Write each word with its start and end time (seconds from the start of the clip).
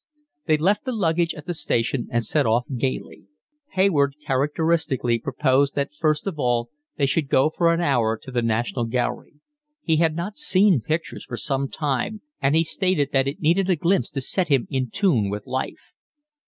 They 0.47 0.57
left 0.57 0.85
the 0.85 0.91
luggage 0.93 1.35
at 1.35 1.45
the 1.45 1.53
station, 1.53 2.07
and 2.11 2.23
set 2.25 2.47
off 2.47 2.65
gaily. 2.75 3.27
Hayward 3.73 4.15
characteristically 4.25 5.19
proposed 5.19 5.75
that 5.75 5.93
first 5.93 6.25
of 6.25 6.39
all 6.39 6.71
they 6.97 7.05
should 7.05 7.29
go 7.29 7.51
for 7.51 7.71
an 7.71 7.81
hour 7.81 8.17
to 8.17 8.31
the 8.31 8.41
National 8.41 8.85
Gallery; 8.85 9.35
he 9.83 9.97
had 9.97 10.15
not 10.15 10.37
seen 10.37 10.81
pictures 10.81 11.23
for 11.25 11.37
some 11.37 11.69
time, 11.69 12.21
and 12.41 12.55
he 12.55 12.63
stated 12.63 13.11
that 13.13 13.27
it 13.27 13.41
needed 13.41 13.69
a 13.69 13.75
glimpse 13.75 14.09
to 14.09 14.21
set 14.21 14.47
him 14.47 14.65
in 14.71 14.89
tune 14.89 15.29
with 15.29 15.45
life. 15.45 15.93